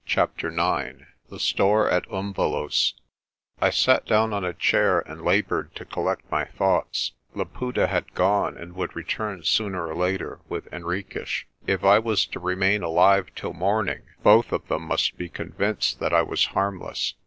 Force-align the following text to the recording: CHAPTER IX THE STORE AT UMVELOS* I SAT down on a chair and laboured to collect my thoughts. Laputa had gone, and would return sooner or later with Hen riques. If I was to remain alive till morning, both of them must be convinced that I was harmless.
CHAPTER 0.07 0.47
IX 0.47 1.03
THE 1.29 1.39
STORE 1.39 1.87
AT 1.87 2.09
UMVELOS* 2.11 2.95
I 3.61 3.69
SAT 3.69 4.07
down 4.07 4.33
on 4.33 4.43
a 4.43 4.51
chair 4.51 5.01
and 5.01 5.21
laboured 5.21 5.75
to 5.75 5.85
collect 5.85 6.23
my 6.31 6.43
thoughts. 6.45 7.11
Laputa 7.35 7.85
had 7.85 8.15
gone, 8.15 8.57
and 8.57 8.73
would 8.73 8.95
return 8.95 9.43
sooner 9.43 9.85
or 9.87 9.95
later 9.95 10.39
with 10.49 10.67
Hen 10.71 10.81
riques. 10.85 11.43
If 11.67 11.83
I 11.83 11.99
was 11.99 12.25
to 12.25 12.39
remain 12.39 12.81
alive 12.81 13.27
till 13.35 13.53
morning, 13.53 14.01
both 14.23 14.51
of 14.51 14.67
them 14.69 14.87
must 14.87 15.19
be 15.19 15.29
convinced 15.29 15.99
that 15.99 16.13
I 16.15 16.23
was 16.23 16.45
harmless. 16.47 17.13